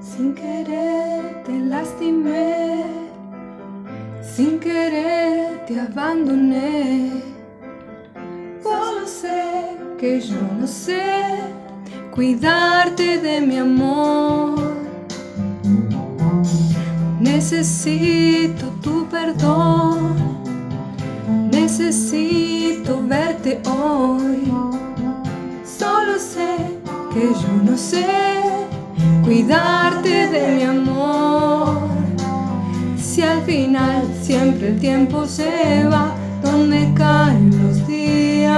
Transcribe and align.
Sin 0.00 0.34
querer 0.34 1.42
te 1.44 1.52
lastimé, 1.58 2.84
sin 4.22 4.58
querer 4.58 5.64
te 5.66 5.78
abandoné. 5.78 7.22
Solo 8.62 9.06
sé 9.06 9.76
que 9.98 10.18
yo 10.20 10.40
no 10.58 10.66
sé 10.66 11.02
cuidarte 12.10 13.18
de 13.18 13.42
mi 13.42 13.58
amor. 13.58 14.72
Necesito 17.20 18.68
tu 18.82 19.06
perdón, 19.06 20.16
necesito 21.50 23.02
verte 23.06 23.60
hoy. 23.66 24.50
Solo 25.62 26.18
sé 26.18 26.56
que 27.12 27.20
yo 27.20 27.70
no 27.70 27.76
sé 27.76 28.29
cuidarte 29.30 30.26
de 30.26 30.56
mi 30.56 30.64
amor. 30.64 31.78
Si 32.98 33.22
al 33.22 33.42
final 33.42 34.02
siempre 34.20 34.70
el 34.70 34.80
tiempo 34.80 35.24
se 35.24 35.84
va, 35.84 36.16
donde 36.42 36.92
caen 36.94 37.50
los 37.62 37.86
días. 37.86 38.56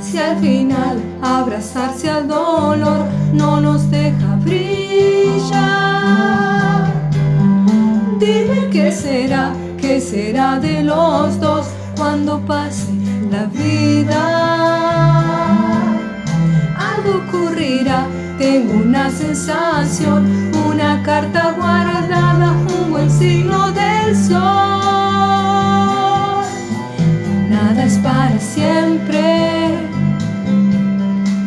Si 0.00 0.16
al 0.16 0.38
final 0.38 0.96
abrazarse 1.20 2.08
al 2.08 2.28
dolor 2.28 3.04
no 3.32 3.60
nos 3.60 3.90
deja 3.90 4.36
brillar. 4.44 5.56
Dime 8.20 8.68
qué 8.70 8.92
será, 8.92 9.52
qué 9.76 10.00
será 10.00 10.60
de 10.60 10.84
los 10.84 11.40
dos 11.40 11.66
cuando 11.96 12.38
pase 12.46 12.92
la 13.28 13.46
vida. 13.46 14.35
Sensación, 19.10 20.50
una 20.68 21.02
carta 21.02 21.52
guardada, 21.52 22.52
un 22.52 22.90
buen 22.90 23.10
signo 23.10 23.70
del 23.72 24.16
sol. 24.16 24.36
Nada 27.50 27.84
es 27.84 27.98
para 27.98 28.38
siempre, 28.38 29.78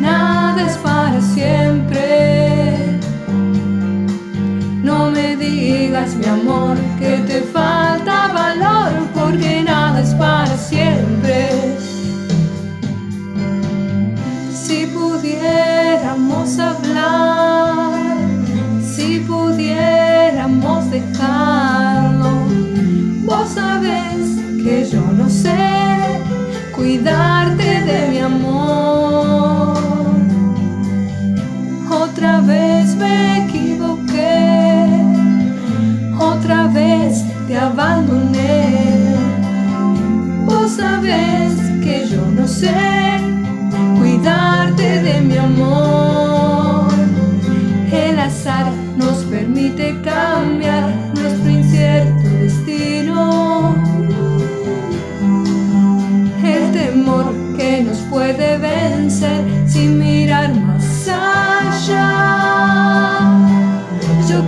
nada 0.00 0.66
es 0.66 0.76
para 0.78 1.20
siempre. 1.20 2.98
No 4.82 5.10
me 5.10 5.36
digas, 5.36 6.14
mi 6.16 6.26
amor, 6.26 6.76
que 6.98 7.18
te 7.28 7.42
falta 7.42 8.28
valor, 8.32 8.92
porque 9.14 9.62
nada 9.62 10.00
es 10.00 10.14
para 10.14 10.56
siempre. 10.56 11.50
Si 14.52 14.86
pudiéramos 14.86 16.58
hablar, 16.58 17.39
dejarlo, 21.00 22.30
vos 23.24 23.48
sabés 23.48 24.38
que 24.62 24.88
yo 24.90 25.02
no 25.16 25.28
sé 25.28 25.58
cuidarte 26.74 27.82
de 27.82 28.08
mi 28.10 28.18
amor. 28.18 29.78
Otra 31.90 32.40
vez 32.40 32.94
me 32.96 33.44
equivoqué, 33.44 34.88
otra 36.18 36.68
vez 36.68 37.24
te 37.46 37.56
abandoné. 37.56 39.14
Vos 40.46 40.70
sabés 40.72 41.52
que 41.82 42.06
yo 42.10 42.22
no 42.26 42.46
sé 42.46 42.74
cuidarte 43.98 45.02
de 45.02 45.20
mi 45.20 45.36
amor. 45.36 45.89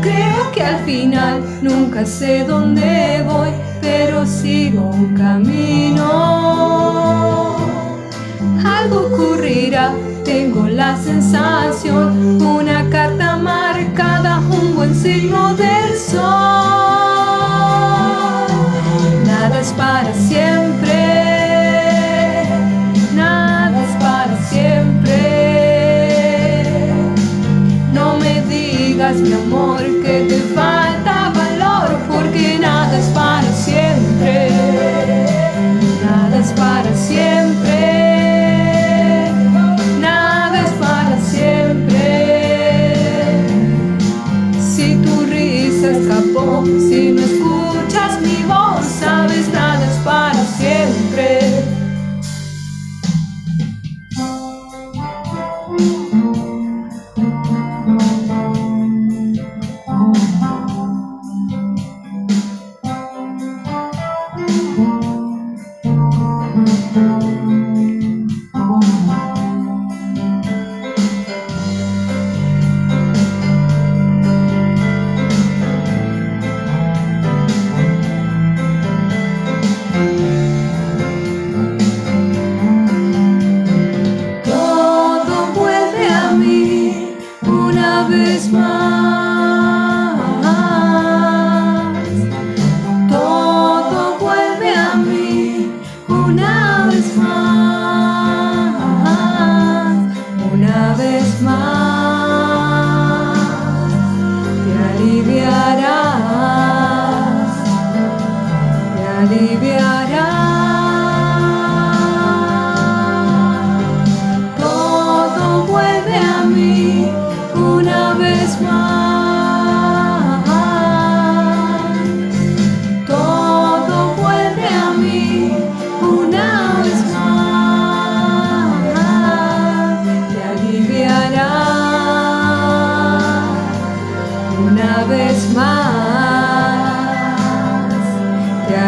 Creo 0.00 0.50
que 0.52 0.62
al 0.62 0.84
final 0.84 1.42
nunca 1.60 2.06
sé 2.06 2.44
dónde 2.44 3.22
voy, 3.26 3.50
pero 3.80 4.26
sigo 4.26 4.90
un 4.90 5.14
camino. 5.14 6.06
Algo 8.64 9.08
ocurrirá, 9.12 9.92
tengo 10.24 10.66
la 10.68 10.96
sensación, 10.96 12.40
una 12.42 12.88
carta 12.90 13.36
marcada, 13.36 14.40
un 14.40 14.74
buen 14.74 14.94
signo 14.94 15.54
del 15.54 15.96
sol. 15.96 16.22
Nada 19.26 19.60
es 19.60 19.72
para 19.72 20.12
siempre, 20.14 20.61
mi 29.22 29.32
amor, 29.32 29.82
que 30.02 30.26
te 30.28 30.40
falta 30.54 30.81
vez 100.94 101.40
más. 101.40 101.81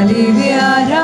Aliviará. 0.05 1.04